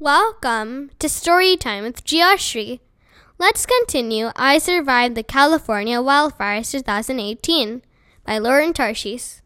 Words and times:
Welcome 0.00 0.90
to 0.98 1.06
Storytime 1.06 1.82
with 1.82 2.04
Geoshri. 2.04 2.80
Let's 3.38 3.64
continue 3.64 4.30
I 4.34 4.58
Survived 4.58 5.14
the 5.14 5.22
California 5.22 5.98
Wildfires 5.98 6.72
2018 6.72 7.80
by 8.26 8.38
Lauren 8.38 8.72
Tarshis. 8.72 9.40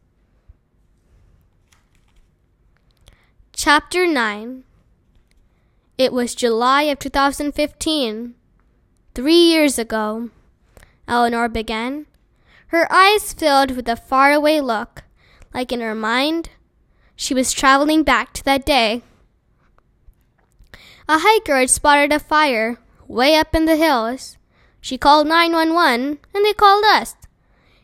Chapter 3.53 4.07
9 4.07 4.65
It 5.99 6.15
was 6.15 6.35
July 6.35 6.85
of 6.85 6.99
2015. 6.99 8.35
Three 9.15 9.35
years 9.35 9.79
ago, 9.79 10.31
Eleanor 11.07 11.51
began, 11.51 12.07
her 12.69 12.91
eyes 12.91 13.35
filled 13.35 13.73
with 13.73 13.87
a 13.87 13.97
faraway 13.97 14.61
look, 14.61 15.05
like 15.53 15.73
in 15.73 15.83
her 15.83 15.95
mind, 15.95 16.49
she 17.15 17.35
was 17.35 17.53
traveling 17.53 18.03
back 18.03 18.33
to 18.33 18.45
that 18.45 18.65
day. 18.65 19.03
A 21.11 21.21
hiker 21.21 21.57
had 21.57 21.71
spotted 21.71 22.13
a 22.13 22.19
fire 22.19 22.79
way 23.07 23.35
up 23.35 23.55
in 23.55 23.65
the 23.65 23.77
hills. 23.77 24.37
She 24.81 24.99
called 24.99 25.27
911 25.27 26.19
and 26.35 26.45
they 26.45 26.53
called 26.53 26.85
us. 26.85 27.15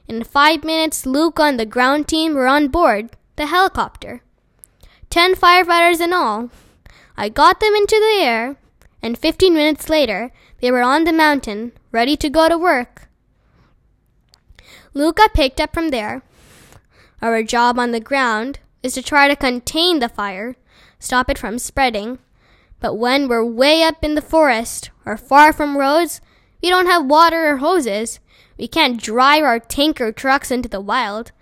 In 0.06 0.22
five 0.24 0.62
minutes, 0.62 1.06
Luca 1.06 1.44
and 1.44 1.58
the 1.58 1.64
ground 1.64 2.06
team 2.06 2.34
were 2.34 2.46
on 2.46 2.68
board 2.68 3.10
the 3.36 3.46
helicopter. 3.46 4.20
Ten 5.08 5.34
firefighters 5.34 6.00
in 6.00 6.12
all. 6.12 6.50
I 7.16 7.30
got 7.30 7.60
them 7.60 7.74
into 7.74 7.96
the 7.96 8.22
air, 8.22 8.56
and 9.02 9.18
15 9.18 9.54
minutes 9.54 9.88
later, 9.88 10.30
they 10.60 10.70
were 10.70 10.82
on 10.82 11.04
the 11.04 11.12
mountain, 11.12 11.72
ready 11.92 12.16
to 12.16 12.28
go 12.28 12.48
to 12.48 12.58
work. 12.58 13.08
Luca 14.92 15.28
picked 15.32 15.60
up 15.60 15.72
from 15.72 15.88
there. 15.88 16.22
Our 17.22 17.42
job 17.42 17.78
on 17.78 17.92
the 17.92 18.00
ground 18.00 18.58
is 18.82 18.94
to 18.94 19.02
try 19.02 19.28
to 19.28 19.36
contain 19.36 19.98
the 19.98 20.08
fire, 20.08 20.56
stop 20.98 21.30
it 21.30 21.38
from 21.38 21.58
spreading. 21.58 22.18
But 22.80 22.94
when 22.94 23.28
we're 23.28 23.44
way 23.44 23.82
up 23.82 24.04
in 24.04 24.14
the 24.14 24.20
forest 24.20 24.90
or 25.06 25.16
far 25.16 25.52
from 25.52 25.78
roads, 25.78 26.20
we 26.62 26.70
don't 26.70 26.86
have 26.86 27.06
water 27.06 27.48
or 27.48 27.56
hoses. 27.58 28.20
We 28.58 28.68
can't 28.68 29.02
drive 29.02 29.42
our 29.42 29.58
tanker 29.58 30.12
trucks 30.12 30.50
into 30.50 30.68
the 30.68 30.80
wild, 30.80 31.32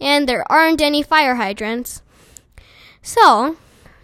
and 0.00 0.28
there 0.28 0.50
aren't 0.50 0.80
any 0.80 1.02
fire 1.02 1.34
hydrants. 1.36 2.02
So, 3.02 3.56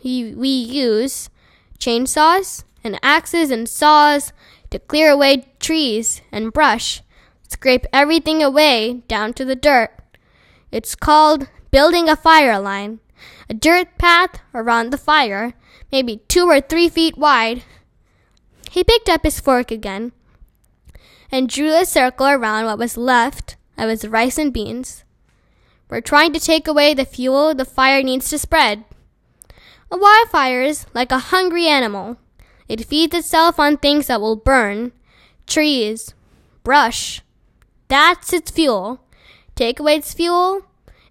we 0.02 0.48
use 0.48 1.30
chainsaws 1.78 2.64
and 2.82 2.98
axes 3.02 3.50
and 3.50 3.68
saws 3.68 4.32
to 4.70 4.78
clear 4.78 5.10
away 5.10 5.48
trees 5.60 6.22
and 6.32 6.52
brush, 6.52 7.02
scrape 7.48 7.86
everything 7.92 8.42
away 8.42 9.02
down 9.08 9.32
to 9.34 9.44
the 9.44 9.56
dirt. 9.56 9.90
It's 10.72 10.94
called 10.94 11.48
building 11.70 12.08
a 12.08 12.16
fire 12.16 12.58
line, 12.58 13.00
a 13.48 13.54
dirt 13.54 13.98
path 13.98 14.40
around 14.54 14.90
the 14.90 14.98
fire, 14.98 15.54
maybe 15.90 16.22
two 16.28 16.48
or 16.48 16.60
three 16.60 16.88
feet 16.88 17.16
wide. 17.16 17.62
He 18.70 18.84
picked 18.84 19.08
up 19.08 19.24
his 19.24 19.40
fork 19.40 19.70
again 19.70 20.12
and 21.30 21.48
drew 21.48 21.74
a 21.74 21.84
circle 21.84 22.26
around 22.26 22.66
what 22.66 22.78
was 22.78 22.96
left 22.96 23.56
of 23.78 23.88
his 23.88 24.06
rice 24.06 24.38
and 24.38 24.52
beans. 24.52 25.04
We're 25.88 26.00
trying 26.00 26.32
to 26.32 26.40
take 26.40 26.66
away 26.66 26.94
the 26.94 27.04
fuel 27.04 27.54
the 27.54 27.64
fire 27.64 28.02
needs 28.02 28.28
to 28.30 28.38
spread. 28.38 28.84
A 29.90 29.96
wildfire 29.96 30.62
is 30.62 30.86
like 30.94 31.12
a 31.12 31.30
hungry 31.30 31.68
animal. 31.68 32.16
It 32.68 32.84
feeds 32.84 33.14
itself 33.14 33.60
on 33.60 33.76
things 33.76 34.08
that 34.08 34.20
will 34.20 34.36
burn 34.36 34.92
trees, 35.46 36.12
brush. 36.64 37.22
That's 37.88 38.32
its 38.32 38.50
fuel. 38.50 39.00
Take 39.54 39.78
away 39.78 39.96
its 39.96 40.12
fuel, 40.12 40.62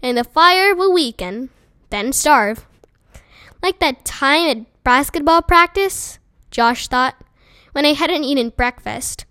and 0.01 0.17
the 0.17 0.25
fire 0.25 0.75
will 0.75 0.93
weaken, 0.93 1.49
then 1.89 2.11
starve. 2.11 2.67
Like 3.65 3.79
that 3.79 4.05
time 4.05 4.47
at 4.47 4.83
basketball 4.83 5.41
practice, 5.41 6.19
Josh 6.51 6.87
thought, 6.87 7.15
when 7.71 7.83
I 7.83 7.93
hadn't 7.93 8.23
eaten 8.23 8.49
breakfast. 8.51 9.25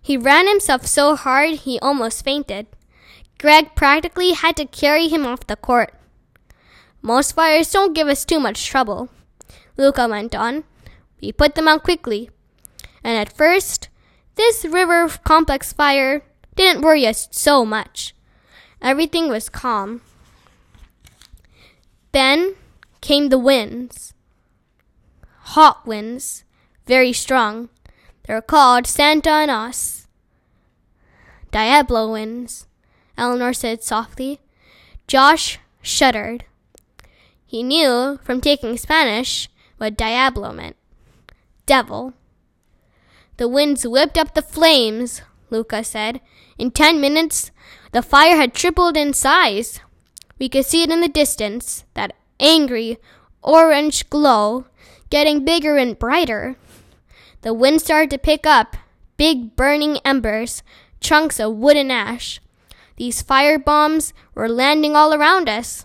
He 0.00 0.16
ran 0.16 0.46
himself 0.46 0.86
so 0.86 1.16
hard 1.16 1.66
he 1.66 1.80
almost 1.80 2.24
fainted. 2.24 2.68
Greg 3.40 3.74
practically 3.74 4.30
had 4.30 4.56
to 4.58 4.64
carry 4.64 5.08
him 5.08 5.26
off 5.26 5.48
the 5.48 5.56
court. 5.56 5.92
Most 7.02 7.32
fires 7.32 7.72
don't 7.72 7.94
give 7.94 8.06
us 8.06 8.24
too 8.24 8.38
much 8.38 8.64
trouble, 8.64 9.08
Luca 9.76 10.06
went 10.06 10.36
on. 10.36 10.62
We 11.20 11.32
put 11.32 11.56
them 11.56 11.66
out 11.66 11.82
quickly. 11.82 12.30
And 13.02 13.18
at 13.18 13.36
first, 13.36 13.88
this 14.36 14.64
river 14.64 15.08
complex 15.24 15.72
fire 15.72 16.22
didn't 16.54 16.82
worry 16.82 17.08
us 17.08 17.26
so 17.32 17.66
much. 17.66 18.14
Everything 18.80 19.28
was 19.28 19.48
calm. 19.48 20.00
Then 22.12 22.54
came 23.04 23.28
the 23.28 23.38
winds. 23.38 24.14
Hot 25.52 25.86
winds, 25.86 26.42
very 26.86 27.12
strong. 27.12 27.68
They're 28.22 28.40
called 28.40 28.86
Santa 28.86 29.28
Anas. 29.28 30.08
Diablo 31.50 32.10
winds, 32.10 32.66
Eleanor 33.18 33.52
said 33.52 33.84
softly. 33.84 34.40
Josh 35.06 35.58
shuddered. 35.82 36.46
He 37.44 37.62
knew 37.62 38.18
from 38.24 38.40
taking 38.40 38.78
Spanish 38.78 39.50
what 39.76 39.98
Diablo 39.98 40.50
meant 40.54 40.76
devil. 41.66 42.14
The 43.36 43.48
winds 43.48 43.86
whipped 43.86 44.16
up 44.16 44.32
the 44.32 44.40
flames, 44.40 45.20
Luca 45.50 45.84
said. 45.84 46.22
In 46.56 46.70
ten 46.70 47.02
minutes, 47.02 47.50
the 47.92 48.00
fire 48.00 48.36
had 48.36 48.54
tripled 48.54 48.96
in 48.96 49.12
size. 49.12 49.80
We 50.38 50.48
could 50.48 50.64
see 50.64 50.82
it 50.82 50.90
in 50.90 51.02
the 51.02 51.08
distance, 51.08 51.84
that 51.92 52.14
angry 52.40 52.98
orange 53.42 54.08
glow, 54.08 54.64
getting 55.10 55.44
bigger 55.44 55.76
and 55.76 55.98
brighter. 55.98 56.56
The 57.42 57.54
wind 57.54 57.80
started 57.80 58.10
to 58.10 58.18
pick 58.18 58.46
up 58.46 58.76
big 59.16 59.54
burning 59.54 59.98
embers, 60.04 60.62
chunks 61.00 61.38
of 61.38 61.54
wood 61.54 61.76
and 61.76 61.92
ash. 61.92 62.40
These 62.96 63.22
fire 63.22 63.58
bombs 63.58 64.12
were 64.34 64.48
landing 64.48 64.96
all 64.96 65.12
around 65.12 65.48
us. 65.48 65.84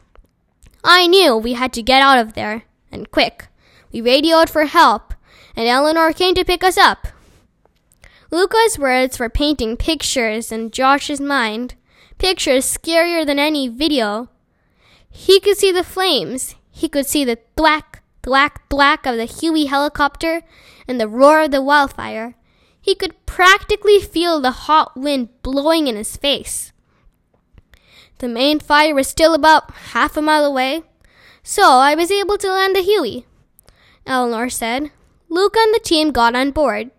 I 0.84 1.08
knew 1.08 1.36
we 1.36 1.54
had 1.54 1.74
to 1.74 1.84
get 1.84 2.02
out 2.02 2.18
of 2.18 2.34
there, 2.34 2.64
and 2.92 3.12
quick. 3.12 3.48
We 3.92 4.02
radioed 4.02 4.50
for 4.50 4.66
help, 4.66 5.14
and 5.56 5.68
Eleanor 5.68 6.14
came 6.14 6.36
to 6.36 6.46
pick 6.46 6.64
us 6.64 6.78
up. 6.78 7.08
Luca's 8.31 8.78
words 8.78 9.20
were 9.20 9.30
painting 9.30 9.76
pictures 9.76 10.52
in 10.52 10.72
Josh's 10.72 11.20
mind 11.20 11.76
pictures 12.20 12.66
scarier 12.66 13.26
than 13.26 13.40
any 13.40 13.68
video. 13.68 14.30
He 15.09 15.40
could 15.40 15.58
see 15.58 15.72
the 15.72 15.84
flames. 15.84 16.56
He 16.72 16.88
could 16.88 17.06
see 17.06 17.24
the 17.25 17.40
thwack, 17.56 18.02
thwack, 18.24 18.70
thwack 18.70 19.06
of 19.06 19.18
the 19.18 19.25
Huey 19.25 19.66
helicopter 19.66 20.42
and 20.88 21.00
the 21.00 21.08
roar 21.08 21.44
of 21.44 21.52
the 21.52 21.62
wildfire. 21.62 22.36
He 22.81 22.96
could 22.96 23.25
practically 23.25 24.00
feel 24.00 24.40
the 24.40 24.52
hot 24.52 24.96
wind 24.96 25.30
blowing 25.44 25.88
in 25.88 25.96
his 25.96 26.16
face. 26.16 26.72
The 28.19 28.28
main 28.28 28.59
fire 28.59 28.94
was 28.94 29.08
still 29.08 29.34
about 29.34 29.72
half 29.94 30.18
a 30.18 30.22
mile 30.22 30.46
away, 30.46 30.84
so 31.44 31.64
I 31.64 31.96
was 31.96 32.12
able 32.12 32.38
to 32.38 32.52
land 32.52 32.75
the 32.75 32.81
Huey. 32.81 33.25
Eleanor 34.06 34.50
said. 34.50 34.92
Luca 35.30 35.59
and 35.62 35.74
the 35.75 35.80
team 35.80 36.12
got 36.12 36.36
on 36.36 36.50
board, 36.50 36.90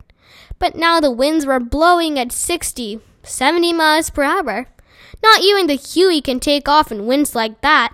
but 0.60 0.76
now 0.76 1.00
the 1.00 1.10
winds 1.10 1.44
were 1.44 1.58
blowing 1.58 2.18
at 2.18 2.30
60, 2.30 3.00
70 3.24 3.72
miles 3.72 4.08
per 4.10 4.22
hour. 4.22 4.68
Not 5.22 5.40
even 5.42 5.66
the 5.66 5.74
Huey 5.74 6.20
can 6.20 6.38
take 6.38 6.68
off 6.68 6.92
in 6.92 7.06
winds 7.06 7.34
like 7.34 7.60
that. 7.62 7.92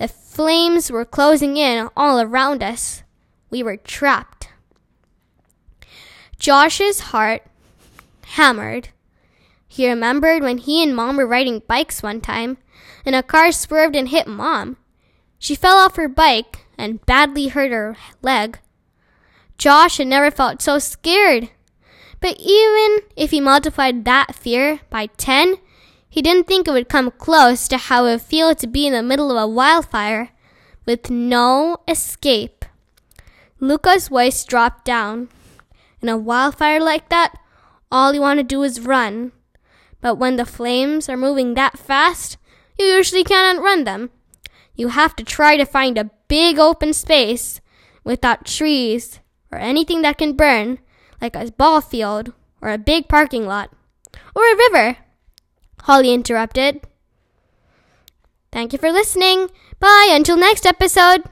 The 0.00 0.08
flames 0.08 0.90
were 0.90 1.04
closing 1.04 1.58
in 1.58 1.90
all 1.94 2.22
around 2.22 2.62
us. 2.62 3.02
We 3.50 3.62
were 3.62 3.76
trapped. 3.76 4.48
Josh's 6.38 7.00
heart 7.12 7.42
hammered. 8.22 8.88
He 9.68 9.86
remembered 9.86 10.42
when 10.42 10.56
he 10.56 10.82
and 10.82 10.96
Mom 10.96 11.18
were 11.18 11.26
riding 11.26 11.60
bikes 11.68 12.02
one 12.02 12.22
time, 12.22 12.56
and 13.04 13.14
a 13.14 13.22
car 13.22 13.52
swerved 13.52 13.94
and 13.94 14.08
hit 14.08 14.26
Mom. 14.26 14.78
She 15.38 15.54
fell 15.54 15.76
off 15.76 15.96
her 15.96 16.08
bike 16.08 16.64
and 16.78 17.04
badly 17.04 17.48
hurt 17.48 17.70
her 17.70 17.98
leg. 18.22 18.58
Josh 19.58 19.98
had 19.98 20.06
never 20.06 20.30
felt 20.30 20.62
so 20.62 20.78
scared. 20.78 21.50
But 22.20 22.36
even 22.38 23.00
if 23.16 23.32
he 23.32 23.40
multiplied 23.42 24.06
that 24.06 24.34
fear 24.34 24.80
by 24.88 25.08
10, 25.18 25.58
he 26.10 26.20
didn't 26.20 26.48
think 26.48 26.66
it 26.66 26.72
would 26.72 26.88
come 26.88 27.12
close 27.12 27.68
to 27.68 27.78
how 27.78 28.04
it 28.04 28.10
would 28.10 28.22
feel 28.22 28.54
to 28.56 28.66
be 28.66 28.86
in 28.86 28.92
the 28.92 29.02
middle 29.02 29.30
of 29.30 29.36
a 29.36 29.46
wildfire 29.46 30.30
with 30.84 31.08
no 31.08 31.78
escape. 31.86 32.64
Luca's 33.60 34.08
voice 34.08 34.44
dropped 34.44 34.84
down. 34.84 35.28
In 36.02 36.08
a 36.08 36.18
wildfire 36.18 36.80
like 36.80 37.08
that, 37.10 37.38
all 37.92 38.12
you 38.12 38.20
want 38.20 38.38
to 38.38 38.44
do 38.44 38.62
is 38.64 38.80
run. 38.80 39.30
But 40.00 40.16
when 40.16 40.34
the 40.34 40.44
flames 40.44 41.08
are 41.08 41.16
moving 41.16 41.54
that 41.54 41.78
fast, 41.78 42.38
you 42.76 42.86
usually 42.86 43.22
can't 43.22 43.58
outrun 43.58 43.84
them. 43.84 44.10
You 44.74 44.88
have 44.88 45.14
to 45.16 45.24
try 45.24 45.56
to 45.56 45.64
find 45.64 45.96
a 45.96 46.10
big 46.26 46.58
open 46.58 46.92
space 46.92 47.60
without 48.02 48.46
trees 48.46 49.20
or 49.52 49.58
anything 49.58 50.02
that 50.02 50.18
can 50.18 50.32
burn, 50.32 50.78
like 51.20 51.36
a 51.36 51.52
ball 51.52 51.80
field 51.80 52.32
or 52.60 52.70
a 52.70 52.78
big 52.78 53.08
parking 53.08 53.46
lot 53.46 53.70
or 54.34 54.42
a 54.42 54.56
river. 54.56 54.96
Holly 55.84 56.12
interrupted. 56.12 56.80
Thank 58.52 58.72
you 58.72 58.78
for 58.78 58.90
listening. 58.92 59.50
Bye 59.78 60.10
until 60.12 60.36
next 60.36 60.66
episode. 60.66 61.22